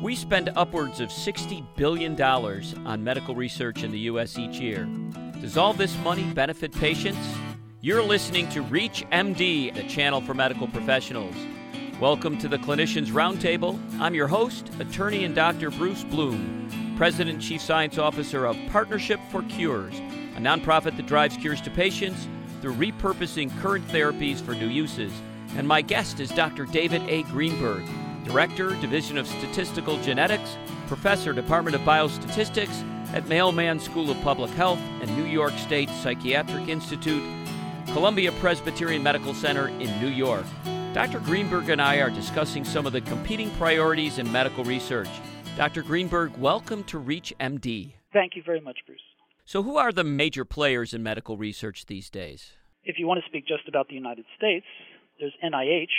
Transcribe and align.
We 0.00 0.14
spend 0.14 0.48
upwards 0.56 0.98
of 1.00 1.10
$60 1.10 1.62
billion 1.76 2.18
on 2.22 3.04
medical 3.04 3.34
research 3.34 3.82
in 3.82 3.90
the 3.90 3.98
U.S. 3.98 4.38
each 4.38 4.58
year. 4.58 4.88
Does 5.42 5.58
all 5.58 5.74
this 5.74 5.94
money 5.98 6.24
benefit 6.32 6.72
patients? 6.72 7.18
You're 7.82 8.02
listening 8.02 8.48
to 8.50 8.62
Reach 8.62 9.04
MD, 9.12 9.74
the 9.74 9.82
channel 9.82 10.22
for 10.22 10.32
medical 10.32 10.68
professionals. 10.68 11.34
Welcome 12.00 12.38
to 12.38 12.48
the 12.48 12.56
Clinicians 12.56 13.08
Roundtable. 13.08 13.78
I'm 14.00 14.14
your 14.14 14.26
host, 14.26 14.70
attorney 14.78 15.24
and 15.24 15.34
Dr. 15.34 15.70
Bruce 15.70 16.04
Bloom, 16.04 16.94
President 16.96 17.34
and 17.34 17.42
Chief 17.42 17.60
Science 17.60 17.98
Officer 17.98 18.46
of 18.46 18.56
Partnership 18.68 19.20
for 19.30 19.42
Cures, 19.42 19.98
a 19.98 20.40
nonprofit 20.40 20.96
that 20.96 21.06
drives 21.06 21.36
cures 21.36 21.60
to 21.60 21.70
patients 21.70 22.26
through 22.62 22.72
repurposing 22.72 23.54
current 23.60 23.86
therapies 23.88 24.40
for 24.40 24.54
new 24.54 24.68
uses. 24.68 25.12
And 25.56 25.68
my 25.68 25.82
guest 25.82 26.20
is 26.20 26.30
Dr. 26.30 26.64
David 26.64 27.02
A. 27.02 27.22
Greenberg, 27.24 27.82
Director, 28.24 28.70
Division 28.80 29.18
of 29.18 29.26
Statistical 29.26 30.00
Genetics, 30.02 30.56
Professor, 30.86 31.32
Department 31.32 31.74
of 31.74 31.82
Biostatistics 31.82 32.84
at 33.12 33.26
Mailman 33.26 33.80
School 33.80 34.10
of 34.10 34.20
Public 34.20 34.50
Health 34.52 34.78
and 35.00 35.16
New 35.16 35.24
York 35.24 35.52
State 35.58 35.88
Psychiatric 35.88 36.68
Institute, 36.68 37.22
Columbia 37.86 38.32
Presbyterian 38.32 39.02
Medical 39.02 39.34
Center 39.34 39.68
in 39.68 40.00
New 40.00 40.08
York. 40.08 40.44
Dr. 40.92 41.20
Greenberg 41.20 41.68
and 41.68 41.80
I 41.80 41.96
are 41.96 42.10
discussing 42.10 42.64
some 42.64 42.86
of 42.86 42.92
the 42.92 43.00
competing 43.00 43.50
priorities 43.52 44.18
in 44.18 44.30
medical 44.30 44.64
research. 44.64 45.08
Dr. 45.56 45.82
Greenberg, 45.82 46.36
welcome 46.36 46.84
to 46.84 46.98
Reach 46.98 47.34
MD. 47.40 47.92
Thank 48.12 48.36
you 48.36 48.42
very 48.44 48.60
much, 48.60 48.78
Bruce. 48.86 49.00
So, 49.44 49.62
who 49.62 49.76
are 49.76 49.92
the 49.92 50.04
major 50.04 50.44
players 50.44 50.94
in 50.94 51.02
medical 51.02 51.36
research 51.36 51.86
these 51.86 52.10
days? 52.10 52.52
If 52.84 52.98
you 52.98 53.06
want 53.06 53.20
to 53.20 53.28
speak 53.28 53.46
just 53.46 53.68
about 53.68 53.88
the 53.88 53.94
United 53.94 54.24
States, 54.36 54.66
there's 55.18 55.32
NIH, 55.44 55.90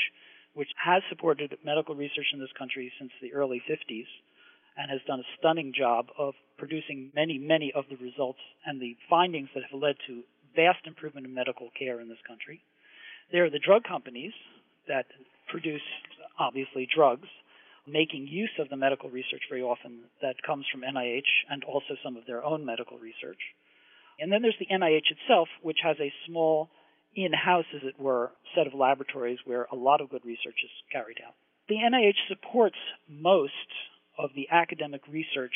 which 0.53 0.69
has 0.83 1.01
supported 1.09 1.57
medical 1.63 1.95
research 1.95 2.27
in 2.33 2.39
this 2.39 2.51
country 2.57 2.91
since 2.99 3.11
the 3.21 3.33
early 3.33 3.61
50s 3.69 4.07
and 4.77 4.89
has 4.89 5.01
done 5.07 5.19
a 5.19 5.31
stunning 5.37 5.73
job 5.75 6.07
of 6.17 6.33
producing 6.57 7.11
many, 7.15 7.37
many 7.37 7.71
of 7.75 7.85
the 7.89 7.97
results 7.97 8.39
and 8.65 8.81
the 8.81 8.95
findings 9.09 9.49
that 9.53 9.63
have 9.69 9.79
led 9.79 9.95
to 10.07 10.23
vast 10.55 10.85
improvement 10.85 11.25
in 11.25 11.33
medical 11.33 11.69
care 11.77 11.99
in 11.99 12.09
this 12.09 12.21
country. 12.27 12.61
There 13.31 13.45
are 13.45 13.49
the 13.49 13.59
drug 13.59 13.83
companies 13.83 14.33
that 14.87 15.05
produce, 15.49 15.81
obviously, 16.39 16.87
drugs, 16.93 17.27
making 17.87 18.27
use 18.27 18.51
of 18.59 18.69
the 18.69 18.77
medical 18.77 19.09
research 19.09 19.41
very 19.49 19.61
often 19.61 19.99
that 20.21 20.35
comes 20.45 20.65
from 20.71 20.81
NIH 20.81 21.31
and 21.49 21.63
also 21.63 21.95
some 22.03 22.15
of 22.15 22.25
their 22.27 22.43
own 22.43 22.65
medical 22.65 22.97
research. 22.97 23.39
And 24.19 24.31
then 24.31 24.41
there's 24.41 24.59
the 24.59 24.67
NIH 24.67 25.11
itself, 25.11 25.47
which 25.61 25.79
has 25.83 25.97
a 25.99 26.13
small 26.27 26.69
in 27.15 27.33
house, 27.33 27.65
as 27.75 27.81
it 27.83 27.99
were, 27.99 28.31
set 28.55 28.67
of 28.67 28.73
laboratories 28.73 29.39
where 29.45 29.67
a 29.71 29.75
lot 29.75 30.01
of 30.01 30.09
good 30.09 30.25
research 30.25 30.59
is 30.63 30.71
carried 30.91 31.17
out. 31.25 31.33
The 31.67 31.75
NIH 31.75 32.27
supports 32.27 32.77
most 33.09 33.51
of 34.17 34.31
the 34.35 34.47
academic 34.51 35.01
research, 35.09 35.53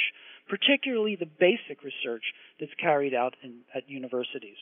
particularly 0.50 1.16
the 1.16 1.30
basic 1.40 1.84
research 1.84 2.24
that's 2.60 2.74
carried 2.82 3.14
out 3.14 3.36
in, 3.44 3.60
at 3.74 3.90
universities. 3.90 4.58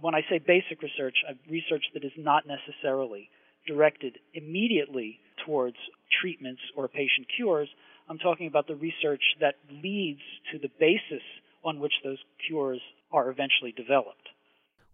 When 0.00 0.14
I 0.14 0.22
say 0.28 0.38
basic 0.38 0.82
research, 0.82 1.16
research 1.48 1.84
that 1.94 2.04
is 2.04 2.12
not 2.16 2.44
necessarily 2.46 3.30
directed 3.66 4.18
immediately 4.34 5.20
towards 5.44 5.76
treatments 6.20 6.60
or 6.76 6.88
patient 6.88 7.26
cures. 7.36 7.68
I'm 8.08 8.18
talking 8.18 8.46
about 8.46 8.66
the 8.66 8.76
research 8.76 9.22
that 9.40 9.54
leads 9.70 10.20
to 10.52 10.58
the 10.58 10.70
basis 10.80 11.22
on 11.64 11.80
which 11.80 11.92
those 12.04 12.18
cures 12.46 12.80
are 13.12 13.30
eventually 13.30 13.72
developed. 13.72 14.27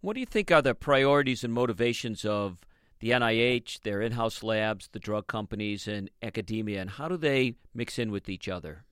What 0.01 0.13
do 0.13 0.19
you 0.19 0.25
think 0.25 0.51
are 0.51 0.61
the 0.61 0.75
priorities 0.75 1.43
and 1.43 1.53
motivations 1.53 2.25
of 2.25 2.59
the 2.99 3.11
NIH, 3.11 3.81
their 3.81 4.01
in 4.01 4.13
house 4.13 4.43
labs, 4.43 4.87
the 4.91 4.99
drug 4.99 5.27
companies, 5.27 5.87
and 5.87 6.09
academia, 6.21 6.81
and 6.81 6.89
how 6.91 7.07
do 7.07 7.17
they 7.17 7.55
mix 7.73 7.99
in 7.99 8.11
with 8.11 8.29
each 8.29 8.47
other? 8.47 8.85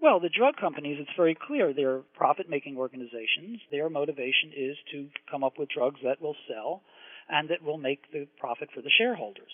Well, 0.00 0.20
the 0.20 0.28
drug 0.28 0.56
companies, 0.56 0.98
it's 1.00 1.16
very 1.16 1.34
clear 1.34 1.72
they're 1.72 2.02
profit 2.14 2.48
making 2.48 2.76
organizations. 2.76 3.60
Their 3.70 3.90
motivation 3.90 4.52
is 4.56 4.76
to 4.92 5.08
come 5.30 5.42
up 5.42 5.58
with 5.58 5.68
drugs 5.68 6.00
that 6.04 6.20
will 6.20 6.36
sell 6.48 6.82
and 7.28 7.48
that 7.48 7.62
will 7.62 7.78
make 7.78 8.12
the 8.12 8.28
profit 8.38 8.68
for 8.74 8.82
the 8.82 8.90
shareholders. 8.98 9.50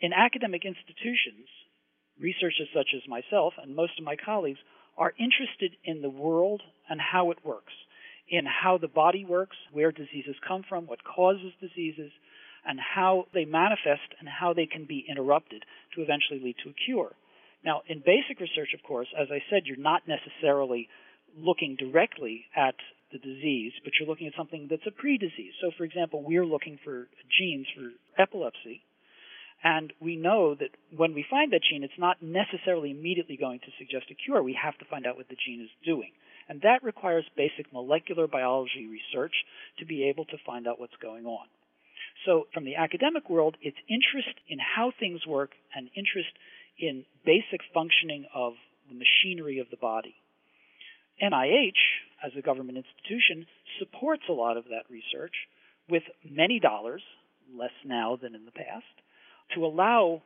In 0.00 0.12
academic 0.12 0.64
institutions, 0.64 1.48
researchers 2.20 2.68
such 2.74 2.94
as 2.94 3.08
myself 3.08 3.54
and 3.60 3.74
most 3.74 3.98
of 3.98 4.04
my 4.04 4.16
colleagues 4.16 4.60
are 4.96 5.14
interested 5.18 5.76
in 5.84 6.02
the 6.02 6.10
world 6.10 6.62
and 6.88 7.00
how 7.00 7.30
it 7.30 7.44
works 7.44 7.72
in 8.28 8.44
how 8.46 8.78
the 8.78 8.88
body 8.88 9.24
works, 9.24 9.56
where 9.72 9.92
diseases 9.92 10.36
come 10.46 10.62
from, 10.68 10.86
what 10.86 11.04
causes 11.04 11.52
diseases, 11.60 12.10
and 12.66 12.80
how 12.80 13.26
they 13.34 13.44
manifest 13.44 14.08
and 14.18 14.28
how 14.28 14.54
they 14.54 14.66
can 14.66 14.86
be 14.86 15.04
interrupted 15.08 15.62
to 15.94 16.02
eventually 16.02 16.40
lead 16.42 16.56
to 16.64 16.70
a 16.70 16.74
cure. 16.86 17.12
Now, 17.64 17.82
in 17.88 17.98
basic 17.98 18.40
research, 18.40 18.74
of 18.74 18.82
course, 18.82 19.08
as 19.18 19.28
I 19.30 19.40
said, 19.50 19.62
you're 19.64 19.76
not 19.76 20.02
necessarily 20.08 20.88
looking 21.36 21.76
directly 21.78 22.44
at 22.56 22.74
the 23.12 23.18
disease, 23.18 23.72
but 23.84 23.92
you're 23.98 24.08
looking 24.08 24.26
at 24.26 24.34
something 24.36 24.66
that's 24.68 24.86
a 24.86 24.90
pre-disease. 24.90 25.52
So, 25.60 25.70
for 25.76 25.84
example, 25.84 26.22
we're 26.22 26.46
looking 26.46 26.78
for 26.84 27.08
genes 27.38 27.66
for 27.74 27.90
epilepsy, 28.20 28.82
and 29.64 29.94
we 29.98 30.16
know 30.16 30.54
that 30.54 30.76
when 30.94 31.14
we 31.14 31.24
find 31.28 31.50
that 31.52 31.62
gene, 31.68 31.82
it's 31.82 31.98
not 31.98 32.22
necessarily 32.22 32.90
immediately 32.90 33.38
going 33.38 33.60
to 33.60 33.72
suggest 33.78 34.10
a 34.10 34.14
cure. 34.14 34.42
We 34.42 34.58
have 34.62 34.76
to 34.78 34.84
find 34.84 35.06
out 35.06 35.16
what 35.16 35.28
the 35.30 35.40
gene 35.40 35.62
is 35.62 35.70
doing. 35.86 36.12
And 36.50 36.60
that 36.60 36.84
requires 36.84 37.24
basic 37.34 37.72
molecular 37.72 38.26
biology 38.26 38.86
research 38.86 39.32
to 39.78 39.86
be 39.86 40.04
able 40.10 40.26
to 40.26 40.36
find 40.44 40.68
out 40.68 40.78
what's 40.78 40.96
going 41.00 41.24
on. 41.24 41.46
So, 42.26 42.44
from 42.52 42.64
the 42.64 42.76
academic 42.76 43.30
world, 43.30 43.56
it's 43.62 43.76
interest 43.88 44.36
in 44.48 44.58
how 44.58 44.92
things 45.00 45.26
work 45.26 45.50
and 45.74 45.88
interest 45.96 46.30
in 46.78 47.04
basic 47.24 47.60
functioning 47.72 48.26
of 48.34 48.52
the 48.88 48.94
machinery 48.94 49.58
of 49.58 49.70
the 49.70 49.78
body. 49.78 50.14
NIH, 51.22 51.80
as 52.24 52.32
a 52.36 52.42
government 52.42 52.76
institution, 52.76 53.46
supports 53.78 54.24
a 54.28 54.32
lot 54.32 54.56
of 54.56 54.64
that 54.64 54.84
research 54.90 55.34
with 55.88 56.02
many 56.28 56.60
dollars, 56.60 57.02
less 57.56 57.74
now 57.84 58.18
than 58.20 58.34
in 58.34 58.44
the 58.44 58.52
past, 58.52 58.84
to 59.54 59.64
allow 59.64 60.22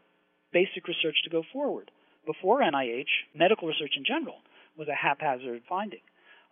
basic 0.52 0.86
research 0.86 1.16
to 1.24 1.30
go 1.30 1.42
forward. 1.52 1.90
Before 2.26 2.60
NIH, 2.60 3.08
medical 3.34 3.68
research 3.68 3.94
in 3.96 4.04
general 4.04 4.38
was 4.76 4.88
a 4.88 4.94
haphazard 4.94 5.62
finding. 5.68 6.00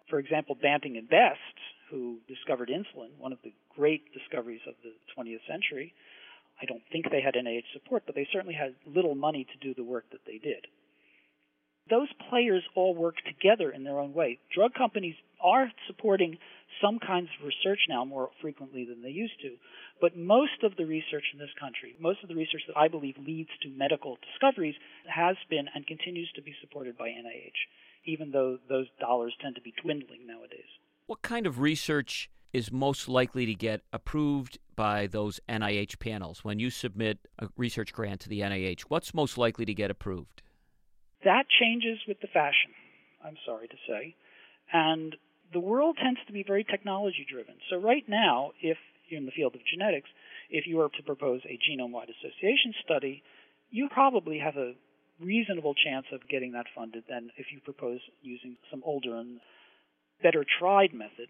For 0.09 0.19
example, 0.19 0.57
Banting 0.61 0.97
and 0.97 1.09
Best, 1.09 1.57
who 1.91 2.19
discovered 2.29 2.69
insulin, 2.69 3.11
one 3.19 3.33
of 3.33 3.39
the 3.45 3.53
great 3.75 4.13
discoveries 4.13 4.61
of 4.67 4.75
the 4.83 4.93
20th 5.17 5.47
century, 5.49 5.95
I 6.61 6.65
don't 6.65 6.83
think 6.91 7.11
they 7.11 7.21
had 7.21 7.35
NIH 7.35 7.73
support, 7.73 8.05
but 8.07 8.15
they 8.15 8.27
certainly 8.33 8.55
had 8.55 8.75
little 8.87 9.15
money 9.15 9.45
to 9.45 9.67
do 9.67 9.75
the 9.75 9.85
work 9.85 10.05
that 10.13 10.25
they 10.27 10.39
did. 10.39 10.67
Those 11.89 12.09
players 12.29 12.63
all 12.75 12.95
work 12.95 13.17
together 13.25 13.71
in 13.71 13.85
their 13.85 13.99
own 13.99 14.13
way. 14.13 14.39
Drug 14.55 14.75
companies 14.75 15.15
are 15.43 15.71
supporting 15.87 16.39
some 16.83 16.99
kinds 16.99 17.29
of 17.39 17.47
research 17.47 17.81
now 17.89 18.05
more 18.05 18.31
frequently 18.43 18.85
than 18.85 19.03
they 19.03 19.11
used 19.11 19.41
to, 19.41 19.57
but 20.01 20.17
most 20.17 20.63
of 20.63 20.77
the 20.77 20.85
research 20.85 21.25
in 21.33 21.39
this 21.39 21.55
country, 21.59 21.95
most 22.01 22.23
of 22.23 22.29
the 22.29 22.35
research 22.35 22.63
that 22.67 22.77
I 22.77 22.89
believe 22.89 23.15
leads 23.19 23.51
to 23.63 23.69
medical 23.71 24.19
discoveries, 24.33 24.75
has 25.09 25.37
been 25.49 25.69
and 25.75 25.87
continues 25.87 26.31
to 26.35 26.43
be 26.43 26.55
supported 26.61 26.99
by 26.99 27.09
NIH 27.09 27.57
even 28.07 28.31
though 28.31 28.59
those 28.69 28.87
dollars 29.01 29.35
tend 29.41 29.55
to 29.57 29.61
be 29.61 29.75
dwindling 29.83 30.27
nowadays. 30.27 30.65
What 31.07 31.23
kind 31.23 31.47
of 31.47 31.61
research 31.61 32.31
is 32.53 32.73
most 32.73 33.09
likely 33.09 33.45
to 33.47 33.55
get 33.55 33.83
approved 33.93 34.59
by 34.75 35.07
those 35.07 35.41
NIH 35.49 35.99
panels 35.99 36.45
when 36.45 36.59
you 36.59 36.71
submit 36.71 37.19
a 37.39 37.49
research 37.57 37.93
grant 37.93 38.21
to 38.23 38.29
the 38.29 38.41
NIH? 38.41 38.83
What's 38.83 39.13
most 39.13 39.37
likely 39.37 39.65
to 39.67 39.75
get 39.75 39.91
approved? 39.91 40.43
That 41.27 41.51
changes 41.51 41.99
with 42.07 42.23
the 42.23 42.31
fashion, 42.31 42.71
I'm 43.19 43.35
sorry 43.45 43.67
to 43.67 43.79
say. 43.89 44.15
And 44.73 45.17
the 45.53 45.59
world 45.59 45.99
tends 46.01 46.21
to 46.27 46.33
be 46.33 46.45
very 46.47 46.63
technology 46.63 47.27
driven. 47.29 47.57
So, 47.69 47.77
right 47.83 48.07
now, 48.07 48.53
if 48.63 48.79
you're 49.09 49.19
in 49.19 49.27
the 49.27 49.35
field 49.35 49.57
of 49.57 49.61
genetics, 49.67 50.09
if 50.51 50.67
you 50.67 50.77
were 50.77 50.89
to 50.89 51.03
propose 51.03 51.43
a 51.45 51.59
genome 51.59 51.91
wide 51.91 52.15
association 52.15 52.75
study, 52.85 53.25
you 53.71 53.89
probably 53.91 54.39
have 54.39 54.57
a 54.57 54.79
reasonable 55.19 55.75
chance 55.75 56.07
of 56.13 56.29
getting 56.29 56.53
that 56.53 56.71
funded 56.77 57.03
than 57.11 57.31
if 57.37 57.47
you 57.51 57.59
propose 57.59 57.99
using 58.23 58.57
some 58.71 58.83
older 58.87 59.17
and 59.17 59.41
better 60.23 60.45
tried 60.61 60.95
method 60.95 61.27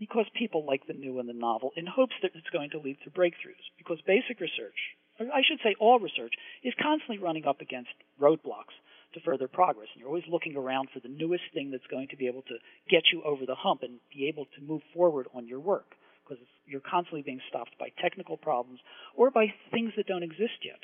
because 0.00 0.26
people 0.34 0.66
like 0.66 0.82
the 0.88 0.94
new 0.98 1.20
and 1.20 1.28
the 1.28 1.32
novel 1.32 1.70
in 1.76 1.86
hopes 1.86 2.14
that 2.22 2.32
it's 2.34 2.50
going 2.50 2.70
to 2.70 2.80
lead 2.80 2.98
to 3.04 3.10
breakthroughs. 3.10 3.70
Because 3.78 3.98
basic 4.06 4.40
research, 4.40 4.76
I 5.20 5.46
should 5.46 5.62
say 5.62 5.76
all 5.78 6.00
research, 6.00 6.34
is 6.64 6.74
constantly 6.82 7.18
running 7.18 7.46
up 7.46 7.60
against 7.60 7.94
roadblocks 8.20 8.74
to 9.14 9.20
further 9.20 9.48
progress. 9.48 9.88
And 9.92 10.00
you're 10.00 10.08
always 10.08 10.28
looking 10.30 10.56
around 10.56 10.88
for 10.92 11.00
the 11.00 11.08
newest 11.08 11.44
thing 11.54 11.70
that's 11.70 11.86
going 11.90 12.08
to 12.08 12.16
be 12.16 12.26
able 12.26 12.42
to 12.42 12.56
get 12.90 13.02
you 13.12 13.22
over 13.22 13.46
the 13.46 13.54
hump 13.54 13.82
and 13.82 13.98
be 14.12 14.28
able 14.28 14.46
to 14.56 14.62
move 14.62 14.82
forward 14.94 15.26
on 15.34 15.46
your 15.46 15.60
work. 15.60 15.94
Because 16.24 16.42
you're 16.66 16.80
constantly 16.80 17.22
being 17.22 17.40
stopped 17.48 17.78
by 17.78 17.88
technical 18.02 18.36
problems 18.36 18.80
or 19.14 19.30
by 19.30 19.46
things 19.70 19.92
that 19.96 20.06
don't 20.06 20.24
exist 20.24 20.58
yet 20.64 20.80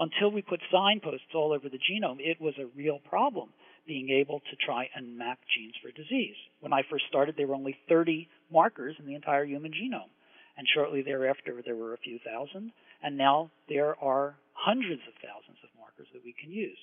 until 0.00 0.32
we 0.32 0.40
put 0.40 0.60
signposts 0.72 1.28
all 1.34 1.52
over 1.52 1.68
the 1.68 1.78
genome, 1.78 2.16
it 2.18 2.40
was 2.40 2.54
a 2.58 2.66
real 2.74 2.98
problem 3.08 3.50
being 3.86 4.08
able 4.08 4.40
to 4.40 4.56
try 4.64 4.88
and 4.96 5.16
map 5.16 5.38
genes 5.54 5.74
for 5.82 5.92
disease. 5.92 6.36
When 6.60 6.72
I 6.72 6.82
first 6.90 7.04
started, 7.08 7.34
there 7.36 7.46
were 7.46 7.54
only 7.54 7.76
30 7.88 8.28
markers 8.50 8.96
in 8.98 9.06
the 9.06 9.14
entire 9.14 9.44
human 9.44 9.72
genome. 9.72 10.10
And 10.56 10.66
shortly 10.74 11.02
thereafter, 11.02 11.62
there 11.64 11.76
were 11.76 11.94
a 11.94 11.98
few 11.98 12.18
thousand. 12.24 12.72
And 13.02 13.16
now 13.16 13.50
there 13.68 13.94
are 14.02 14.36
hundreds 14.52 15.02
of 15.06 15.14
thousands 15.20 15.58
of 15.62 15.70
markers 15.78 16.08
that 16.12 16.24
we 16.24 16.34
can 16.40 16.50
use. 16.50 16.78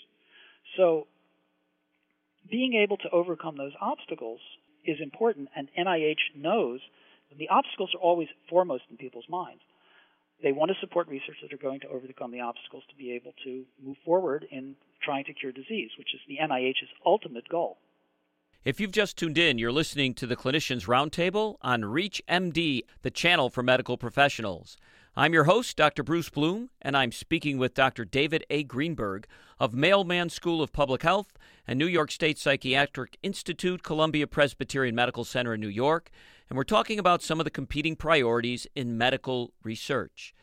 So 0.75 1.07
being 2.49 2.73
able 2.73 2.97
to 2.97 3.09
overcome 3.11 3.57
those 3.57 3.73
obstacles 3.81 4.39
is 4.85 4.97
important, 5.01 5.49
and 5.55 5.69
NIH 5.77 6.35
knows 6.35 6.79
the 7.37 7.49
obstacles 7.49 7.93
are 7.93 8.01
always 8.01 8.29
foremost 8.49 8.83
in 8.89 8.97
people's 8.97 9.27
minds. 9.29 9.61
They 10.41 10.51
want 10.51 10.69
to 10.69 10.77
support 10.79 11.07
research 11.07 11.37
that 11.41 11.53
are 11.53 11.57
going 11.57 11.79
to 11.81 11.87
overcome 11.87 12.31
the 12.31 12.41
obstacles 12.41 12.83
to 12.89 12.95
be 12.95 13.11
able 13.11 13.33
to 13.43 13.65
move 13.83 13.97
forward 14.05 14.45
in 14.51 14.75
trying 15.03 15.25
to 15.25 15.33
cure 15.33 15.51
disease, 15.51 15.91
which 15.97 16.13
is 16.13 16.21
the 16.27 16.37
NIH's 16.37 16.89
ultimate 17.05 17.49
goal. 17.49 17.77
If 18.63 18.79
you've 18.79 18.91
just 18.91 19.17
tuned 19.17 19.37
in, 19.37 19.57
you're 19.57 19.71
listening 19.71 20.13
to 20.15 20.27
the 20.27 20.35
Clinicians 20.35 20.87
Roundtable 20.87 21.55
on 21.61 21.83
ReachMD, 21.83 22.81
the 23.01 23.11
channel 23.11 23.49
for 23.49 23.63
medical 23.63 23.97
professionals. 23.97 24.77
I'm 25.19 25.33
your 25.33 25.45
host, 25.45 25.75
Dr. 25.75 26.03
Bruce 26.03 26.29
Bloom, 26.29 26.69
and 26.79 26.95
I'm 26.95 27.11
speaking 27.11 27.57
with 27.57 27.73
Dr. 27.73 28.05
David 28.05 28.45
A. 28.51 28.61
Greenberg 28.61 29.25
of 29.59 29.73
Mailman 29.73 30.29
School 30.29 30.61
of 30.61 30.71
Public 30.71 31.01
Health 31.01 31.39
and 31.67 31.79
New 31.79 31.87
York 31.87 32.11
State 32.11 32.37
Psychiatric 32.37 33.17
Institute, 33.23 33.81
Columbia 33.81 34.27
Presbyterian 34.27 34.93
Medical 34.93 35.23
Center 35.23 35.55
in 35.55 35.59
New 35.59 35.69
York, 35.69 36.11
and 36.47 36.55
we're 36.55 36.63
talking 36.63 36.99
about 36.99 37.23
some 37.23 37.39
of 37.39 37.45
the 37.45 37.49
competing 37.49 37.95
priorities 37.95 38.67
in 38.75 38.95
medical 38.95 39.53
research. 39.63 40.35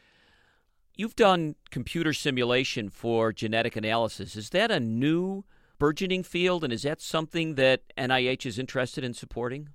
You've 0.96 1.14
done 1.14 1.54
computer 1.70 2.12
simulation 2.12 2.90
for 2.90 3.32
genetic 3.32 3.76
analysis. 3.76 4.34
Is 4.34 4.50
that 4.50 4.72
a 4.72 4.80
new 4.80 5.44
burgeoning 5.78 6.24
field, 6.24 6.64
and 6.64 6.72
is 6.72 6.82
that 6.82 7.00
something 7.00 7.54
that 7.54 7.82
NIH 7.96 8.44
is 8.44 8.58
interested 8.58 9.04
in 9.04 9.14
supporting? 9.14 9.68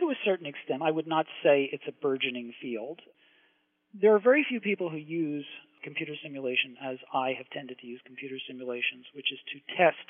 To 0.00 0.10
a 0.10 0.14
certain 0.22 0.44
extent, 0.44 0.82
I 0.82 0.90
would 0.90 1.06
not 1.06 1.24
say 1.42 1.70
it's 1.72 1.88
a 1.88 1.92
burgeoning 1.92 2.52
field 2.60 3.00
there 3.94 4.14
are 4.14 4.20
very 4.20 4.44
few 4.48 4.60
people 4.60 4.88
who 4.88 4.96
use 4.96 5.46
computer 5.82 6.12
simulation 6.22 6.76
as 6.82 6.98
I 7.12 7.32
have 7.36 7.48
tended 7.50 7.78
to 7.80 7.86
use 7.86 8.00
computer 8.04 8.36
simulations, 8.46 9.06
which 9.14 9.32
is 9.32 9.38
to 9.52 9.76
test 9.76 10.06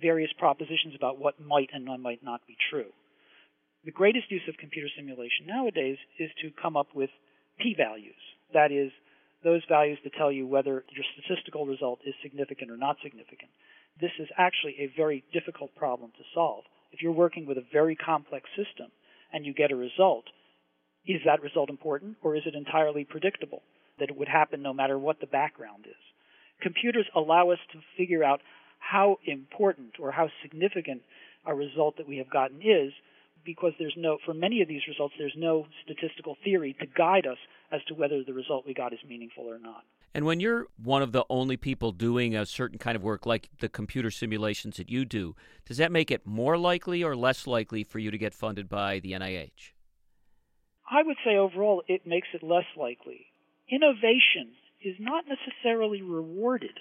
various 0.00 0.32
propositions 0.38 0.94
about 0.96 1.18
what 1.18 1.40
might 1.40 1.70
and 1.72 1.84
might 2.02 2.24
not 2.24 2.40
be 2.46 2.56
true. 2.70 2.90
The 3.84 3.92
greatest 3.92 4.30
use 4.30 4.42
of 4.48 4.56
computer 4.56 4.88
simulation 4.96 5.46
nowadays 5.46 5.98
is 6.18 6.30
to 6.40 6.50
come 6.60 6.76
up 6.76 6.88
with 6.94 7.10
p 7.60 7.74
values. 7.76 8.18
That 8.54 8.72
is, 8.72 8.90
those 9.44 9.62
values 9.68 9.98
to 10.04 10.10
tell 10.10 10.32
you 10.32 10.46
whether 10.46 10.84
your 10.90 11.04
statistical 11.14 11.66
result 11.66 12.00
is 12.06 12.14
significant 12.22 12.70
or 12.70 12.76
not 12.76 12.96
significant. 13.02 13.50
This 14.00 14.12
is 14.18 14.28
actually 14.38 14.76
a 14.78 14.92
very 14.96 15.24
difficult 15.32 15.74
problem 15.76 16.10
to 16.16 16.24
solve. 16.32 16.64
If 16.92 17.02
you're 17.02 17.12
working 17.12 17.46
with 17.46 17.58
a 17.58 17.66
very 17.72 17.96
complex 17.96 18.48
system 18.56 18.90
and 19.32 19.44
you 19.44 19.52
get 19.52 19.72
a 19.72 19.76
result, 19.76 20.24
is 21.06 21.20
that 21.24 21.42
result 21.42 21.70
important 21.70 22.16
or 22.22 22.36
is 22.36 22.42
it 22.46 22.54
entirely 22.54 23.04
predictable 23.04 23.62
that 23.98 24.10
it 24.10 24.16
would 24.16 24.28
happen 24.28 24.62
no 24.62 24.72
matter 24.72 24.98
what 24.98 25.20
the 25.20 25.26
background 25.26 25.86
is? 25.86 25.96
Computers 26.60 27.06
allow 27.14 27.50
us 27.50 27.58
to 27.72 27.80
figure 27.96 28.22
out 28.22 28.40
how 28.78 29.18
important 29.26 29.94
or 29.98 30.12
how 30.12 30.28
significant 30.42 31.02
a 31.46 31.54
result 31.54 31.96
that 31.96 32.08
we 32.08 32.18
have 32.18 32.30
gotten 32.30 32.60
is 32.62 32.92
because 33.44 33.72
there's 33.78 33.94
no 33.96 34.18
for 34.24 34.34
many 34.34 34.62
of 34.62 34.68
these 34.68 34.82
results 34.86 35.14
there's 35.18 35.34
no 35.36 35.66
statistical 35.84 36.36
theory 36.44 36.76
to 36.78 36.86
guide 36.86 37.26
us 37.26 37.38
as 37.72 37.82
to 37.88 37.94
whether 37.94 38.22
the 38.22 38.32
result 38.32 38.64
we 38.66 38.74
got 38.74 38.92
is 38.92 38.98
meaningful 39.08 39.44
or 39.44 39.58
not. 39.58 39.82
And 40.14 40.26
when 40.26 40.40
you're 40.40 40.66
one 40.82 41.02
of 41.02 41.12
the 41.12 41.24
only 41.30 41.56
people 41.56 41.90
doing 41.90 42.36
a 42.36 42.44
certain 42.44 42.78
kind 42.78 42.96
of 42.96 43.02
work 43.02 43.24
like 43.24 43.48
the 43.60 43.68
computer 43.68 44.10
simulations 44.10 44.76
that 44.76 44.90
you 44.90 45.04
do, 45.04 45.34
does 45.66 45.78
that 45.78 45.90
make 45.90 46.10
it 46.10 46.26
more 46.26 46.58
likely 46.58 47.02
or 47.02 47.16
less 47.16 47.46
likely 47.46 47.82
for 47.82 47.98
you 47.98 48.10
to 48.10 48.18
get 48.18 48.34
funded 48.34 48.68
by 48.68 49.00
the 49.00 49.12
NIH? 49.12 49.72
I 50.92 51.02
would 51.02 51.16
say 51.24 51.36
overall 51.36 51.82
it 51.88 52.06
makes 52.06 52.28
it 52.34 52.42
less 52.42 52.68
likely. 52.76 53.26
Innovation 53.70 54.52
is 54.84 54.96
not 55.00 55.24
necessarily 55.26 56.02
rewarded 56.02 56.78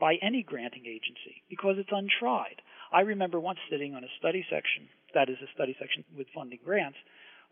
by 0.00 0.14
any 0.22 0.42
granting 0.42 0.86
agency 0.86 1.44
because 1.50 1.76
it's 1.76 1.92
untried. 1.92 2.62
I 2.92 3.02
remember 3.02 3.38
once 3.38 3.58
sitting 3.70 3.94
on 3.94 4.04
a 4.04 4.16
study 4.18 4.44
section, 4.48 4.88
that 5.14 5.28
is 5.28 5.36
a 5.42 5.52
study 5.54 5.76
section 5.78 6.04
with 6.16 6.28
funding 6.34 6.60
grants, 6.64 6.96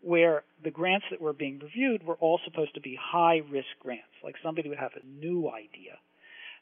where 0.01 0.43
the 0.63 0.71
grants 0.71 1.05
that 1.11 1.21
were 1.21 1.33
being 1.33 1.59
reviewed 1.59 2.03
were 2.03 2.15
all 2.15 2.39
supposed 2.43 2.73
to 2.73 2.81
be 2.81 2.97
high 2.99 3.41
risk 3.51 3.69
grants. 3.79 4.17
Like 4.23 4.35
somebody 4.41 4.69
would 4.69 4.79
have 4.79 4.97
a 4.97 5.05
new 5.05 5.49
idea 5.49 6.01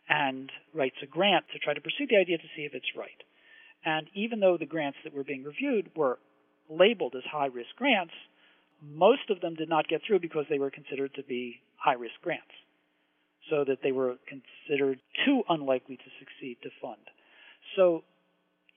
and 0.10 0.52
writes 0.74 0.98
a 1.02 1.08
grant 1.08 1.46
to 1.54 1.60
try 1.60 1.74
to 1.74 1.82
pursue 1.82 2.08
the 2.10 2.18
idea 2.18 2.38
to 2.38 2.52
see 2.56 2.64
if 2.64 2.74
it's 2.74 2.98
right. 2.98 3.24
And 3.86 4.08
even 4.14 4.42
though 4.42 4.58
the 4.58 4.66
grants 4.66 4.98
that 5.06 5.14
were 5.14 5.24
being 5.24 5.46
reviewed 5.46 5.92
were 5.96 6.20
labeled 6.70 7.16
as 7.16 7.24
high 7.32 7.46
risk 7.46 7.70
grants, 7.78 8.14
most 8.82 9.30
of 9.30 9.42
them 9.42 9.56
did 9.56 9.70
not 9.70 9.88
get 9.88 10.02
through 10.06 10.20
because 10.20 10.46
they 10.50 10.60
were 10.60 10.72
considered 10.72 11.14
to 11.16 11.24
be 11.24 11.62
high 11.76 11.94
risk 11.94 12.16
grants, 12.22 12.54
so 13.50 13.64
that 13.66 13.80
they 13.84 13.92
were 13.92 14.16
considered 14.28 15.00
too 15.26 15.44
unlikely 15.50 15.98
to 15.98 16.10
succeed 16.20 16.58
to 16.64 16.70
fund. 16.82 17.02
So 17.76 18.04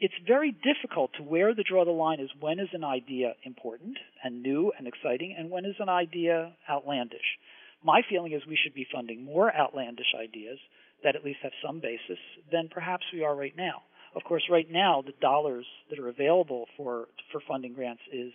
it's 0.00 0.14
very 0.26 0.50
difficult 0.50 1.12
to 1.16 1.22
where 1.22 1.54
the 1.54 1.62
draw 1.62 1.84
the 1.84 1.92
line 1.92 2.20
is 2.20 2.30
when 2.40 2.58
is 2.58 2.68
an 2.72 2.84
idea 2.84 3.34
important 3.44 3.96
and 4.24 4.42
new 4.42 4.72
and 4.76 4.88
exciting 4.88 5.34
and 5.38 5.50
when 5.50 5.64
is 5.64 5.76
an 5.78 5.88
idea 5.88 6.54
outlandish. 6.68 7.38
My 7.84 8.02
feeling 8.08 8.32
is 8.32 8.42
we 8.46 8.58
should 8.62 8.74
be 8.74 8.86
funding 8.92 9.24
more 9.24 9.54
outlandish 9.54 10.14
ideas 10.20 10.58
that 11.04 11.16
at 11.16 11.24
least 11.24 11.38
have 11.42 11.52
some 11.64 11.80
basis 11.80 12.18
than 12.50 12.68
perhaps 12.68 13.04
we 13.12 13.22
are 13.22 13.34
right 13.34 13.56
now. 13.56 13.82
Of 14.14 14.24
course, 14.24 14.42
right 14.50 14.70
now 14.70 15.02
the 15.04 15.14
dollars 15.20 15.66
that 15.90 15.98
are 15.98 16.08
available 16.08 16.66
for 16.76 17.06
for 17.30 17.40
funding 17.48 17.72
grants 17.72 18.02
is 18.12 18.32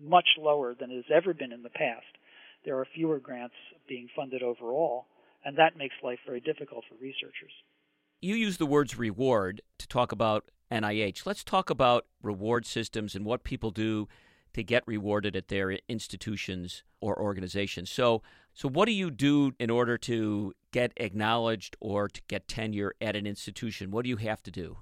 much 0.00 0.28
lower 0.38 0.74
than 0.74 0.90
it 0.90 0.96
has 0.96 1.12
ever 1.14 1.34
been 1.34 1.52
in 1.52 1.62
the 1.62 1.70
past. 1.70 2.06
There 2.64 2.78
are 2.78 2.86
fewer 2.94 3.18
grants 3.18 3.54
being 3.88 4.08
funded 4.14 4.42
overall, 4.42 5.06
and 5.44 5.56
that 5.56 5.76
makes 5.76 5.94
life 6.02 6.18
very 6.26 6.40
difficult 6.40 6.84
for 6.88 6.94
researchers. 6.96 7.52
You 8.20 8.34
use 8.34 8.58
the 8.58 8.66
words 8.66 8.98
reward 8.98 9.62
to 9.78 9.88
talk 9.88 10.12
about 10.12 10.50
NIH. 10.70 11.24
Let's 11.24 11.42
talk 11.42 11.70
about 11.70 12.06
reward 12.22 12.66
systems 12.66 13.14
and 13.14 13.24
what 13.24 13.44
people 13.44 13.70
do 13.70 14.08
to 14.52 14.62
get 14.62 14.82
rewarded 14.86 15.36
at 15.36 15.48
their 15.48 15.78
institutions 15.88 16.82
or 17.00 17.18
organizations. 17.18 17.90
So, 17.90 18.22
so 18.52 18.68
what 18.68 18.86
do 18.86 18.92
you 18.92 19.10
do 19.10 19.52
in 19.58 19.70
order 19.70 19.96
to 19.98 20.52
get 20.72 20.92
acknowledged 20.96 21.76
or 21.80 22.08
to 22.08 22.20
get 22.28 22.48
tenure 22.48 22.94
at 23.00 23.16
an 23.16 23.26
institution? 23.26 23.90
What 23.90 24.02
do 24.02 24.08
you 24.08 24.16
have 24.16 24.42
to 24.42 24.50
do? 24.50 24.78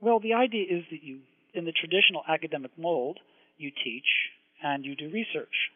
Well, 0.00 0.20
the 0.20 0.34
idea 0.34 0.64
is 0.70 0.84
that 0.90 1.02
you, 1.02 1.20
in 1.52 1.64
the 1.64 1.72
traditional 1.72 2.22
academic 2.28 2.70
mold, 2.78 3.18
you 3.58 3.70
teach, 3.70 4.06
and 4.62 4.84
you 4.84 4.96
do 4.96 5.10
research. 5.10 5.70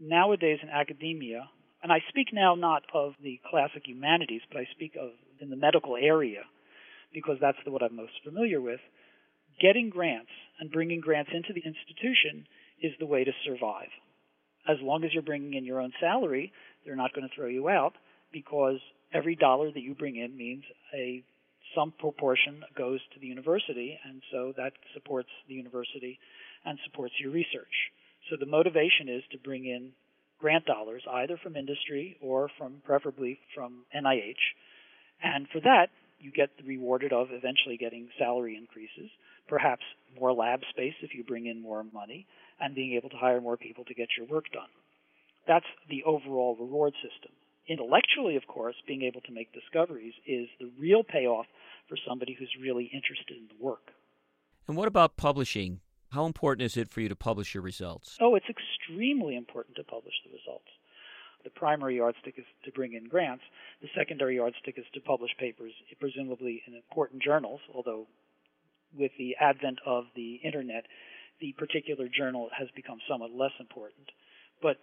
Nowadays 0.00 0.58
in 0.62 0.68
academia, 0.68 1.48
and 1.82 1.92
I 1.92 1.98
speak 2.08 2.28
now 2.32 2.54
not 2.54 2.82
of 2.94 3.14
the 3.22 3.40
classic 3.50 3.82
humanities, 3.86 4.42
but 4.50 4.58
I 4.58 4.66
speak 4.72 4.92
of 5.00 5.10
in 5.40 5.50
the 5.50 5.56
medical 5.56 5.96
area 5.96 6.42
because 7.12 7.36
that's 7.40 7.58
what 7.66 7.82
I'm 7.82 7.96
most 7.96 8.12
familiar 8.24 8.60
with. 8.60 8.80
Getting 9.60 9.90
grants 9.90 10.30
and 10.60 10.70
bringing 10.70 11.00
grants 11.00 11.30
into 11.34 11.52
the 11.52 11.62
institution 11.66 12.46
is 12.80 12.92
the 12.98 13.06
way 13.06 13.24
to 13.24 13.32
survive. 13.44 13.90
As 14.68 14.76
long 14.80 15.04
as 15.04 15.12
you're 15.12 15.22
bringing 15.22 15.54
in 15.54 15.64
your 15.64 15.80
own 15.80 15.92
salary, 16.00 16.52
they're 16.84 16.96
not 16.96 17.12
going 17.12 17.28
to 17.28 17.34
throw 17.34 17.48
you 17.48 17.68
out 17.68 17.94
because 18.32 18.78
every 19.12 19.34
dollar 19.34 19.70
that 19.70 19.80
you 19.80 19.94
bring 19.94 20.16
in 20.16 20.36
means 20.36 20.64
a 20.94 21.22
some 21.74 21.92
proportion 21.98 22.62
goes 22.76 23.00
to 23.14 23.20
the 23.20 23.26
university, 23.26 23.98
and 24.04 24.20
so 24.30 24.52
that 24.56 24.72
supports 24.92 25.28
the 25.48 25.54
university 25.54 26.18
and 26.64 26.78
supports 26.84 27.14
your 27.20 27.30
research. 27.30 27.90
So 28.30 28.36
the 28.38 28.46
motivation 28.46 29.08
is 29.08 29.22
to 29.32 29.38
bring 29.38 29.66
in 29.66 29.92
grant 30.38 30.64
dollars 30.66 31.02
either 31.10 31.38
from 31.42 31.56
industry 31.56 32.16
or 32.20 32.50
from 32.58 32.82
preferably 32.84 33.38
from 33.54 33.84
NIH. 33.94 34.42
And 35.22 35.46
for 35.52 35.60
that, 35.60 35.88
you 36.18 36.30
get 36.30 36.50
rewarded 36.64 37.12
of 37.12 37.28
eventually 37.30 37.76
getting 37.76 38.08
salary 38.18 38.56
increases, 38.56 39.10
perhaps 39.48 39.82
more 40.18 40.32
lab 40.32 40.60
space 40.70 40.94
if 41.02 41.14
you 41.14 41.24
bring 41.24 41.46
in 41.46 41.60
more 41.60 41.84
money, 41.92 42.26
and 42.60 42.74
being 42.74 42.94
able 42.94 43.08
to 43.10 43.16
hire 43.16 43.40
more 43.40 43.56
people 43.56 43.84
to 43.84 43.94
get 43.94 44.08
your 44.16 44.26
work 44.26 44.44
done. 44.52 44.70
That's 45.46 45.66
the 45.90 46.04
overall 46.04 46.56
reward 46.58 46.94
system. 46.94 47.32
Intellectually, 47.68 48.36
of 48.36 48.46
course, 48.46 48.76
being 48.86 49.02
able 49.02 49.20
to 49.22 49.32
make 49.32 49.52
discoveries 49.52 50.14
is 50.26 50.48
the 50.60 50.70
real 50.78 51.02
payoff 51.02 51.46
for 51.88 51.96
somebody 52.08 52.36
who's 52.38 52.50
really 52.60 52.90
interested 52.92 53.36
in 53.36 53.48
the 53.48 53.64
work. 53.64 53.92
And 54.68 54.76
what 54.76 54.88
about 54.88 55.16
publishing? 55.16 55.80
How 56.12 56.26
important 56.26 56.66
is 56.66 56.76
it 56.76 56.90
for 56.90 57.00
you 57.00 57.08
to 57.08 57.16
publish 57.16 57.54
your 57.54 57.62
results? 57.62 58.18
Oh, 58.20 58.34
it's 58.34 58.46
extremely 58.48 59.34
important 59.34 59.76
to 59.76 59.84
publish 59.84 60.12
the 60.24 60.36
results. 60.36 60.68
The 61.42 61.50
primary 61.50 61.96
yardstick 61.96 62.34
is 62.36 62.44
to 62.66 62.72
bring 62.72 62.92
in 62.92 63.08
grants. 63.08 63.42
The 63.80 63.88
secondary 63.96 64.36
yardstick 64.36 64.76
is 64.76 64.84
to 64.92 65.00
publish 65.00 65.30
papers, 65.40 65.72
presumably 65.98 66.62
in 66.66 66.74
important 66.74 67.22
journals, 67.22 67.60
although 67.74 68.06
with 68.94 69.10
the 69.18 69.36
advent 69.40 69.78
of 69.86 70.04
the 70.14 70.34
internet, 70.44 70.84
the 71.40 71.54
particular 71.56 72.08
journal 72.14 72.50
has 72.56 72.68
become 72.76 72.98
somewhat 73.08 73.30
less 73.32 73.56
important. 73.58 74.12
But 74.60 74.76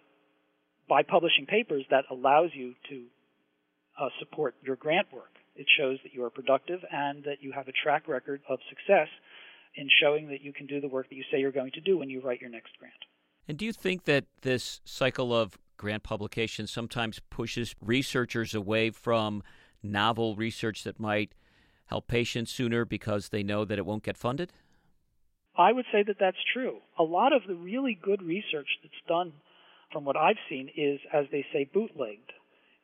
by 0.88 1.04
publishing 1.04 1.46
papers, 1.46 1.84
that 1.90 2.06
allows 2.10 2.50
you 2.54 2.74
to 2.90 3.04
uh, 4.00 4.08
support 4.18 4.56
your 4.62 4.74
grant 4.74 5.06
work. 5.12 5.30
It 5.54 5.66
shows 5.78 5.98
that 6.02 6.12
you 6.12 6.24
are 6.24 6.30
productive 6.30 6.80
and 6.90 7.22
that 7.22 7.38
you 7.40 7.52
have 7.52 7.68
a 7.68 7.72
track 7.84 8.08
record 8.08 8.42
of 8.48 8.58
success 8.68 9.08
in 9.80 9.88
showing 10.00 10.28
that 10.28 10.42
you 10.42 10.52
can 10.52 10.66
do 10.66 10.80
the 10.80 10.88
work 10.88 11.08
that 11.08 11.16
you 11.16 11.24
say 11.32 11.40
you're 11.40 11.50
going 11.50 11.72
to 11.72 11.80
do 11.80 11.98
when 11.98 12.10
you 12.10 12.20
write 12.20 12.40
your 12.40 12.50
next 12.50 12.78
grant. 12.78 12.94
And 13.48 13.56
do 13.56 13.64
you 13.64 13.72
think 13.72 14.04
that 14.04 14.26
this 14.42 14.80
cycle 14.84 15.34
of 15.34 15.58
grant 15.78 16.02
publication 16.02 16.66
sometimes 16.66 17.18
pushes 17.30 17.74
researchers 17.80 18.54
away 18.54 18.90
from 18.90 19.42
novel 19.82 20.36
research 20.36 20.84
that 20.84 21.00
might 21.00 21.32
help 21.86 22.06
patients 22.06 22.52
sooner 22.52 22.84
because 22.84 23.30
they 23.30 23.42
know 23.42 23.64
that 23.64 23.78
it 23.78 23.86
won't 23.86 24.02
get 24.02 24.18
funded? 24.18 24.52
I 25.56 25.72
would 25.72 25.86
say 25.90 26.04
that 26.06 26.16
that's 26.20 26.36
true. 26.52 26.78
A 26.98 27.02
lot 27.02 27.32
of 27.32 27.42
the 27.48 27.54
really 27.54 27.98
good 28.00 28.22
research 28.22 28.68
that's 28.82 28.94
done, 29.08 29.32
from 29.92 30.04
what 30.04 30.16
I've 30.16 30.36
seen, 30.48 30.68
is, 30.76 31.00
as 31.12 31.24
they 31.32 31.44
say, 31.52 31.68
bootlegged. 31.72 32.32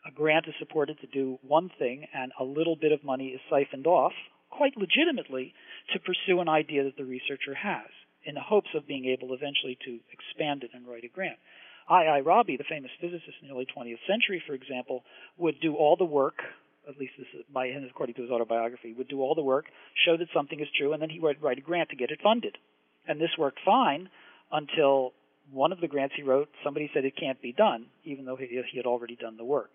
A 0.08 0.10
grant 0.10 0.46
is 0.48 0.54
supported 0.58 0.98
to 1.00 1.06
do 1.06 1.38
one 1.42 1.70
thing, 1.78 2.06
and 2.14 2.32
a 2.40 2.44
little 2.44 2.76
bit 2.76 2.92
of 2.92 3.04
money 3.04 3.28
is 3.28 3.40
siphoned 3.50 3.86
off, 3.86 4.12
quite 4.50 4.76
legitimately, 4.76 5.54
to 5.92 6.00
pursue 6.00 6.40
an 6.40 6.48
idea 6.48 6.84
that 6.84 6.96
the 6.96 7.04
researcher 7.04 7.54
has, 7.54 7.88
in 8.24 8.34
the 8.34 8.40
hopes 8.40 8.70
of 8.74 8.86
being 8.86 9.06
able 9.06 9.34
eventually 9.34 9.78
to 9.84 9.98
expand 10.12 10.64
it 10.64 10.70
and 10.74 10.86
write 10.86 11.04
a 11.04 11.08
grant. 11.08 11.38
I. 11.88 12.06
I. 12.06 12.20
Rabi, 12.20 12.56
the 12.56 12.64
famous 12.68 12.90
physicist 13.00 13.38
in 13.42 13.48
the 13.48 13.54
early 13.54 13.66
20th 13.66 14.02
century, 14.08 14.42
for 14.46 14.54
example, 14.54 15.04
would 15.38 15.60
do 15.60 15.76
all 15.76 15.96
the 15.96 16.04
work 16.04 16.42
at 16.88 16.98
least 16.98 17.12
this 17.18 17.26
is 17.34 17.44
by 17.52 17.66
him 17.68 17.84
according 17.88 18.14
to 18.14 18.22
his 18.22 18.30
autobiography, 18.30 18.92
would 18.92 19.08
do 19.08 19.20
all 19.20 19.34
the 19.34 19.42
work, 19.42 19.66
show 20.04 20.16
that 20.16 20.28
something 20.32 20.60
is 20.60 20.68
true, 20.78 20.92
and 20.92 21.02
then 21.02 21.10
he 21.10 21.20
would 21.20 21.42
write 21.42 21.58
a 21.58 21.60
grant 21.60 21.90
to 21.90 21.96
get 21.96 22.10
it 22.10 22.20
funded. 22.22 22.56
And 23.08 23.20
this 23.20 23.30
worked 23.38 23.58
fine 23.64 24.08
until 24.52 25.12
one 25.50 25.72
of 25.72 25.80
the 25.80 25.88
grants 25.88 26.14
he 26.16 26.22
wrote, 26.22 26.48
somebody 26.64 26.90
said 26.92 27.04
it 27.04 27.16
can't 27.18 27.40
be 27.40 27.52
done, 27.52 27.86
even 28.04 28.24
though 28.24 28.36
he 28.36 28.56
had 28.76 28.86
already 28.86 29.16
done 29.16 29.36
the 29.36 29.44
work. 29.44 29.70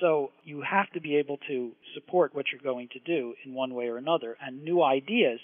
So 0.00 0.30
you 0.44 0.62
have 0.62 0.90
to 0.92 1.00
be 1.00 1.16
able 1.16 1.38
to 1.48 1.72
support 1.94 2.34
what 2.34 2.46
you're 2.52 2.62
going 2.62 2.88
to 2.92 3.00
do 3.00 3.34
in 3.44 3.54
one 3.54 3.74
way 3.74 3.88
or 3.88 3.96
another, 3.96 4.36
and 4.40 4.62
new 4.62 4.82
ideas 4.82 5.40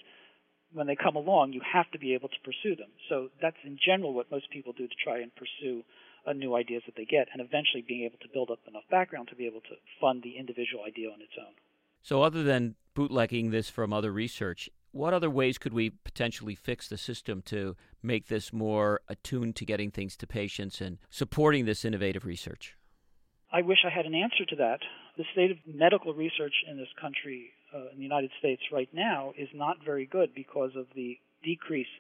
when 0.73 0.87
they 0.87 0.97
come 0.97 1.17
along, 1.17 1.53
you 1.53 1.61
have 1.73 1.91
to 1.93 1.99
be 1.99 2.15
able 2.15 2.29
to 2.29 2.41
pursue 2.45 2.77
them. 2.77 2.91
So 3.09 3.29
that's 3.41 3.57
in 3.65 3.79
general 3.85 4.13
what 4.13 4.31
most 4.31 4.51
people 4.51 4.73
do 4.73 4.87
to 4.87 4.95
try 5.03 5.21
and 5.21 5.31
pursue 5.35 5.83
uh, 6.27 6.33
new 6.33 6.55
ideas 6.57 6.83
that 6.87 6.97
they 6.97 7.05
get, 7.05 7.29
and 7.33 7.41
eventually 7.41 7.85
being 7.87 8.05
able 8.05 8.19
to 8.19 8.29
build 8.33 8.51
up 8.51 8.59
enough 8.69 8.83
background 8.91 9.29
to 9.29 9.37
be 9.37 9.47
able 9.47 9.61
to 9.61 9.77
fund 10.01 10.23
the 10.23 10.37
individual 10.39 10.85
idea 10.87 11.09
on 11.09 11.21
its 11.21 11.33
own. 11.39 11.55
So, 12.03 12.23
other 12.23 12.43
than 12.43 12.75
bootlegging 12.95 13.51
this 13.51 13.71
from 13.71 13.93
other 13.93 14.13
research, 14.13 14.69
what 14.93 15.13
other 15.13 15.31
ways 15.31 15.59
could 15.59 15.73
we 15.73 15.91
potentially 15.91 16.55
fix 16.55 16.89
the 16.89 16.99
system 16.99 17.43
to 17.43 17.77
make 18.03 18.29
this 18.29 18.53
more 18.53 19.01
attuned 19.09 19.57
to 19.57 19.65
getting 19.65 19.91
things 19.91 20.17
to 20.17 20.27
patients 20.27 20.81
and 20.81 20.99
supporting 21.11 21.65
this 21.65 21.85
innovative 21.85 22.25
research? 22.25 22.77
I 23.53 23.63
wish 23.63 23.79
I 23.87 23.95
had 23.95 24.07
an 24.07 24.15
answer 24.15 24.45
to 24.49 24.57
that. 24.57 24.81
The 25.17 25.25
state 25.33 25.51
of 25.51 25.59
medical 25.67 26.13
research 26.13 26.55
in 26.69 26.77
this 26.77 26.89
country, 27.01 27.51
uh, 27.75 27.91
in 27.93 27.99
the 27.99 28.03
United 28.03 28.31
States 28.39 28.63
right 28.73 28.89
now, 28.93 29.33
is 29.39 29.49
not 29.55 29.77
very 29.85 30.07
good 30.07 30.35
because 30.35 30.71
of 30.77 30.87
the 30.95 31.19
decrease 31.45 31.91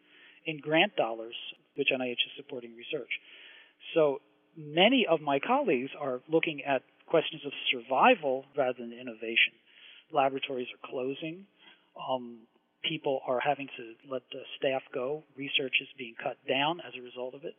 in 0.44 0.58
grant 0.58 0.96
dollars 0.96 1.34
which 1.76 1.88
NIH 1.92 2.12
is 2.12 2.32
supporting 2.36 2.74
research. 2.74 3.10
So 3.94 4.20
many 4.56 5.06
of 5.08 5.20
my 5.20 5.38
colleagues 5.38 5.90
are 6.00 6.20
looking 6.28 6.62
at 6.64 6.82
questions 7.06 7.42
of 7.44 7.52
survival 7.70 8.44
rather 8.56 8.78
than 8.78 8.92
innovation. 8.92 9.54
Laboratories 10.12 10.68
are 10.72 10.90
closing. 10.90 11.46
Um, 11.96 12.38
people 12.82 13.20
are 13.26 13.40
having 13.40 13.68
to 13.76 14.10
let 14.10 14.22
the 14.32 14.42
staff 14.58 14.82
go. 14.92 15.22
Research 15.36 15.74
is 15.80 15.88
being 15.98 16.14
cut 16.20 16.36
down 16.48 16.80
as 16.80 16.94
a 16.98 17.02
result 17.02 17.34
of 17.34 17.44
it. 17.44 17.54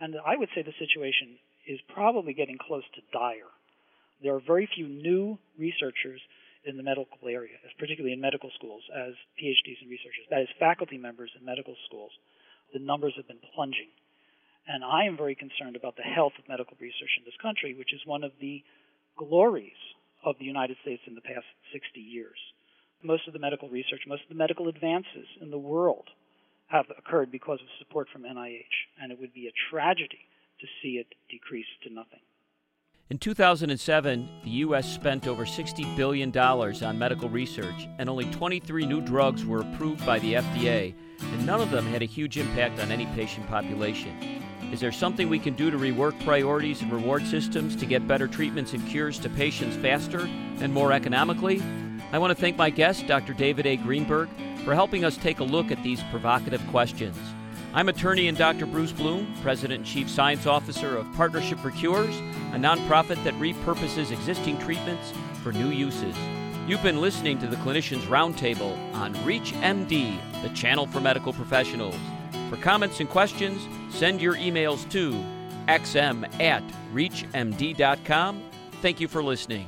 And 0.00 0.14
I 0.24 0.36
would 0.36 0.48
say 0.54 0.62
the 0.62 0.74
situation 0.78 1.38
is 1.66 1.80
probably 1.94 2.34
getting 2.34 2.58
close 2.58 2.84
to 2.94 3.00
dire. 3.12 3.50
There 4.22 4.34
are 4.34 4.42
very 4.44 4.68
few 4.74 4.86
new 4.86 5.38
researchers 5.58 6.20
in 6.64 6.76
the 6.76 6.82
medical 6.82 7.26
area, 7.26 7.58
particularly 7.78 8.12
in 8.12 8.20
medical 8.20 8.50
schools, 8.54 8.82
as 8.94 9.14
PhDs 9.34 9.82
and 9.82 9.90
researchers. 9.90 10.26
That 10.30 10.42
is, 10.42 10.48
faculty 10.58 10.96
members 10.96 11.30
in 11.38 11.44
medical 11.44 11.74
schools. 11.86 12.12
The 12.72 12.78
numbers 12.78 13.14
have 13.16 13.26
been 13.26 13.42
plunging. 13.54 13.90
And 14.68 14.84
I 14.84 15.04
am 15.04 15.16
very 15.16 15.34
concerned 15.34 15.74
about 15.74 15.96
the 15.96 16.06
health 16.06 16.34
of 16.38 16.48
medical 16.48 16.76
research 16.78 17.18
in 17.18 17.24
this 17.24 17.34
country, 17.42 17.74
which 17.74 17.92
is 17.92 18.00
one 18.06 18.22
of 18.22 18.30
the 18.40 18.62
glories 19.18 19.78
of 20.24 20.36
the 20.38 20.44
United 20.44 20.76
States 20.82 21.02
in 21.06 21.16
the 21.16 21.26
past 21.26 21.46
60 21.72 21.98
years. 21.98 22.38
Most 23.02 23.26
of 23.26 23.34
the 23.34 23.42
medical 23.42 23.68
research, 23.68 24.06
most 24.06 24.22
of 24.22 24.28
the 24.28 24.38
medical 24.38 24.68
advances 24.68 25.26
in 25.40 25.50
the 25.50 25.58
world 25.58 26.06
have 26.68 26.86
occurred 26.96 27.32
because 27.32 27.58
of 27.60 27.66
support 27.80 28.06
from 28.12 28.22
NIH, 28.22 28.76
and 29.02 29.10
it 29.10 29.18
would 29.18 29.34
be 29.34 29.48
a 29.48 29.58
tragedy 29.70 30.30
to 30.62 30.66
see 30.80 30.96
it 30.96 31.06
decrease 31.28 31.66
to 31.82 31.92
nothing. 31.92 32.20
In 33.10 33.18
2007, 33.18 34.26
the 34.42 34.50
U.S. 34.50 34.90
spent 34.90 35.26
over 35.26 35.44
$60 35.44 35.96
billion 35.96 36.34
on 36.38 36.98
medical 36.98 37.28
research, 37.28 37.86
and 37.98 38.08
only 38.08 38.24
23 38.30 38.86
new 38.86 39.02
drugs 39.02 39.44
were 39.44 39.60
approved 39.60 40.06
by 40.06 40.18
the 40.20 40.34
FDA, 40.34 40.94
and 41.20 41.46
none 41.46 41.60
of 41.60 41.70
them 41.70 41.84
had 41.84 42.00
a 42.00 42.06
huge 42.06 42.38
impact 42.38 42.80
on 42.80 42.90
any 42.90 43.04
patient 43.14 43.46
population. 43.48 44.42
Is 44.72 44.80
there 44.80 44.92
something 44.92 45.28
we 45.28 45.38
can 45.38 45.52
do 45.54 45.70
to 45.70 45.76
rework 45.76 46.18
priorities 46.24 46.80
and 46.80 46.90
reward 46.90 47.26
systems 47.26 47.76
to 47.76 47.84
get 47.84 48.08
better 48.08 48.26
treatments 48.26 48.72
and 48.72 48.86
cures 48.88 49.18
to 49.18 49.28
patients 49.28 49.76
faster 49.76 50.26
and 50.60 50.72
more 50.72 50.92
economically? 50.92 51.60
I 52.12 52.18
want 52.18 52.30
to 52.30 52.40
thank 52.40 52.56
my 52.56 52.70
guest, 52.70 53.06
Dr. 53.06 53.34
David 53.34 53.66
A. 53.66 53.76
Greenberg, 53.76 54.30
for 54.64 54.74
helping 54.74 55.04
us 55.04 55.18
take 55.18 55.40
a 55.40 55.44
look 55.44 55.70
at 55.70 55.82
these 55.82 56.02
provocative 56.04 56.66
questions. 56.68 57.18
I'm 57.74 57.88
attorney 57.88 58.28
and 58.28 58.36
Dr. 58.36 58.66
Bruce 58.66 58.92
Bloom, 58.92 59.34
President 59.40 59.78
and 59.78 59.86
Chief 59.86 60.10
Science 60.10 60.46
Officer 60.46 60.94
of 60.94 61.10
Partnership 61.14 61.58
for 61.58 61.70
Cures, 61.70 62.14
a 62.52 62.56
nonprofit 62.56 63.22
that 63.24 63.32
repurposes 63.34 64.10
existing 64.10 64.58
treatments 64.58 65.14
for 65.42 65.52
new 65.52 65.70
uses. 65.70 66.14
You've 66.68 66.82
been 66.82 67.00
listening 67.00 67.38
to 67.38 67.46
the 67.46 67.56
Clinicians 67.56 68.02
Roundtable 68.02 68.76
on 68.92 69.14
ReachMD, 69.24 70.42
the 70.42 70.50
channel 70.50 70.86
for 70.86 71.00
medical 71.00 71.32
professionals. 71.32 71.96
For 72.50 72.58
comments 72.58 73.00
and 73.00 73.08
questions, 73.08 73.66
send 73.88 74.20
your 74.20 74.34
emails 74.34 74.88
to 74.90 75.12
xm 75.66 76.28
at 76.42 76.62
reachmd.com. 76.92 78.42
Thank 78.82 79.00
you 79.00 79.08
for 79.08 79.22
listening. 79.22 79.66